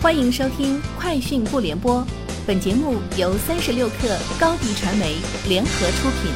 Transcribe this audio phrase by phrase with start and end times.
[0.00, 2.00] 欢迎收听《快讯不联播》，
[2.46, 5.16] 本节目由三十六克高低传媒
[5.48, 6.30] 联合出品。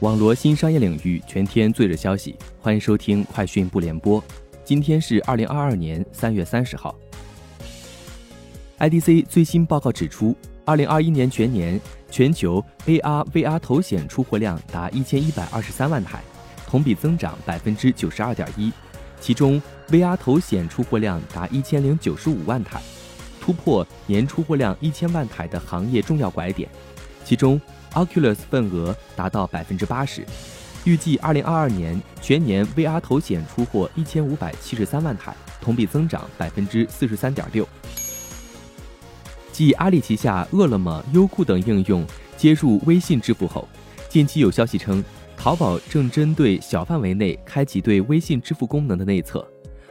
[0.00, 4.20] 网罗新商业领域全天最热消息，欢迎收听《快讯不联播》。
[4.62, 6.94] 今天是二零二二年三月三十号。
[8.78, 11.80] IDC 最新报告指出，二零二一年全年
[12.10, 16.22] 全球 AR VR 头显出货量达一千一百二十三万台，
[16.66, 18.70] 同比增长百分之九十二点一。
[19.20, 19.60] 其中
[19.90, 22.80] ，VR 头显出货量达一千零九十五万台，
[23.40, 26.68] 突破年出货量一千万台的行业重要拐点。
[27.24, 27.60] 其中
[27.92, 30.24] ，Oculus 份额达到百分之八十。
[30.84, 37.68] 预计二零二二年全年 VR 头显出货一千五百七十三万台，同比增长百分之四十三点六。
[39.52, 42.06] 继阿里旗下饿了么、优酷等应用
[42.36, 43.68] 接入微信支付后，
[44.08, 45.04] 近期有消息称。
[45.38, 49.46] 淘宝正针对小范围内开启对微信支付功能的内测，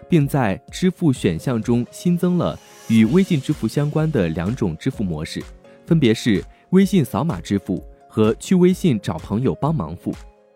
[0.09, 5.41] 并在支付选项中新增了与微信支付相关的两种支付模式，
[5.85, 10.13] 分别是微信扫码支付和去微信找朋友帮忙付。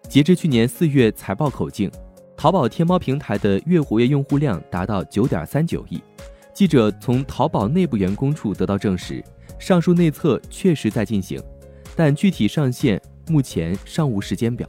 [0.09, 1.89] 截至去年四月财报口径，
[2.35, 6.01] 淘宝天猫平台的月活跃用户量达到九点三九亿。
[6.53, 9.23] 记者从淘宝内部员工处得到证实，
[9.57, 11.41] 上述内测确实在进行，
[11.95, 13.01] 但具体上线。
[13.31, 14.67] 目前尚无时间表。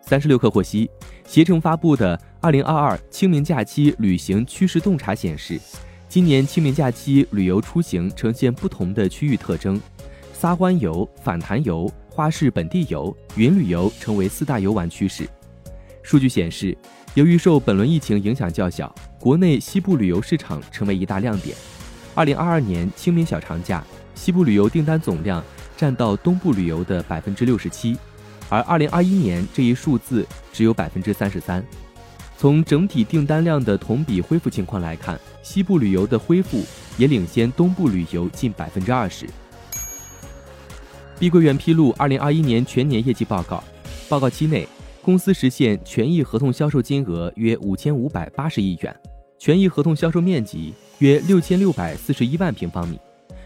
[0.00, 0.90] 三十六氪获悉，
[1.24, 5.60] 携程发布的《二零二二清明假期旅行趋势洞察》显示，
[6.08, 9.80] 今年清明假期旅游出行呈现不同的区域特征，
[10.32, 15.28] 撒欢游、反弹游、花式本地游、云旅游成为四大游玩趋势。
[16.02, 16.76] 数据显示，
[17.14, 21.54] 由于受本轮疫情影响较小，国内西部旅游市场成为一大亮点。
[22.16, 23.84] 二零二二年清明小长假，
[24.16, 25.44] 西部旅游订单总量。
[25.80, 27.96] 占到东部旅游的百分之六十七，
[28.50, 31.64] 而二零二一年这一数字只有百分之三十三。
[32.36, 36.62] 从整体订单量的同比恢复情况来看，西部旅游的恢复
[36.98, 39.26] 也领先东部旅游近百分之二十。
[41.18, 43.64] 碧桂园披露二零二一年全年业绩报告，
[44.06, 44.68] 报告期内，
[45.00, 48.94] 公司实现权益合同销售金额约五千五百八十亿元，
[49.38, 53.00] 权益合同销售面积约六千六百四十一万平方米。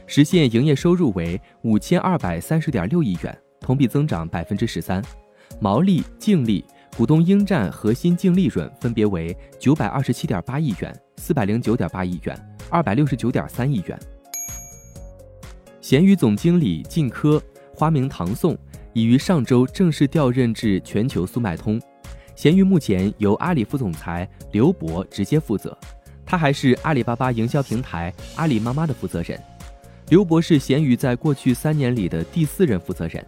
[0.07, 5.03] 实现营业收入为五千二百三十点六亿元，同比增长百分之十三，
[5.61, 6.65] 毛利、净利、
[6.97, 12.39] 股东应占核心净利润分别为九百二十七点八亿元、四百零九点八亿元、
[12.69, 13.99] 二百六十九点三亿元。
[15.81, 17.43] 闲鱼总经理靳科
[17.75, 18.57] 花名唐宋
[18.93, 21.81] 已于上周正式调任至全球速卖通，
[22.37, 25.77] 闲鱼目前由阿里副总裁刘博直接负责，
[26.27, 29.41] 他还是阿里巴巴营销平台阿里妈妈的负责人。
[30.11, 33.25] 刘博是闲鱼在过去三年里的第四任负责人。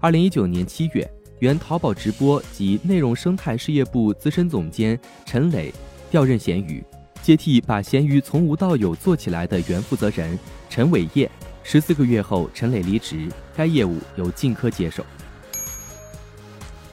[0.00, 5.72] 二零一九年七月，原淘宝直播及内容生态事业部资深总监陈磊
[6.10, 6.84] 调任闲鱼，
[7.22, 10.36] 接替把闲鱼从无到有做起来的原负责人
[10.68, 11.30] 陈伟业。
[11.62, 15.06] 十四个月后，陈磊离职，该业务由靳科接手。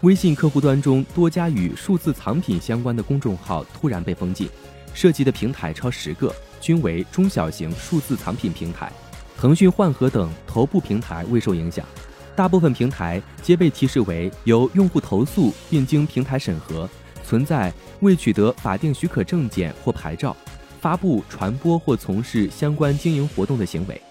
[0.01, 4.47] 微信客户端中多家与数字藏品相关的公众号突然被封禁，
[4.93, 8.91] 涉及的平台超十个，均为中小型数字藏品平台。
[9.37, 11.85] 腾讯换核等头部平台未受影响，
[12.35, 16.89] 大部分平台皆被提示为由用户投诉并经平台审核，
[17.25, 20.35] 存在未取得法定许可证件或牌照，
[20.79, 24.01] 发布、传播或从事相关经营活动的行为，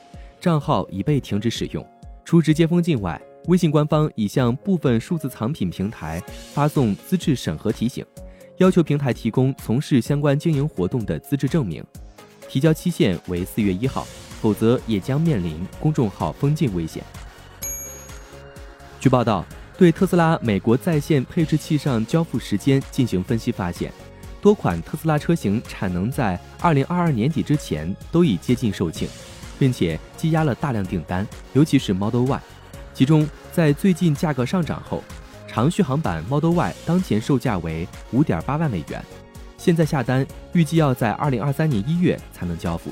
[0.40, 1.86] 账号已被停止使用。
[2.24, 6.22] 除直接封禁外，微信官方已向部分数字藏品平台
[6.52, 8.04] 发送资质审核提醒，
[8.58, 11.84] 要求平台提供从事相关经营活动的资质证明，
[12.48, 14.06] 提交期限为四月一号。
[14.42, 17.02] 否则也将面临公众号封禁危险。
[18.98, 19.44] 据报道，
[19.78, 23.92] 对特斯拉美国在线配置器上交付时间进行分析，发现
[24.40, 29.08] 多款特斯拉车型产能在二零二二年底之前都已接近售罄，
[29.58, 32.40] 并且积压了大量订单，尤其是 Model Y。
[32.92, 35.02] 其中，在最近价格上涨后，
[35.46, 39.04] 长续航版 Model Y 当前售价为五点八万美元，
[39.56, 42.90] 现在下单预计要在二零二三年一月才能交付。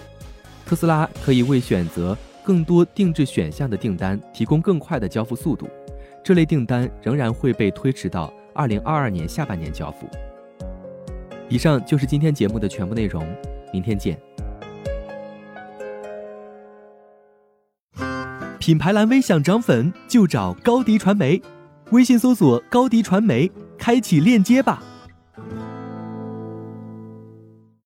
[0.70, 5.68] 特斯拉可以为选择更多定制选项的订单提供更快的交付速度，
[6.22, 10.08] 这类订单仍然会被推迟到二零二二年下半年交付。
[11.48, 13.26] 以上就是今天节目的全部内容，
[13.72, 14.16] 明天见。
[18.60, 21.42] 品牌蓝 V 想涨粉就找高迪传媒，
[21.90, 24.80] 微信搜索高迪传媒，开启链接吧。